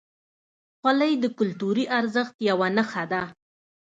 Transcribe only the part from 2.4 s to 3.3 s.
یوه نښه ده.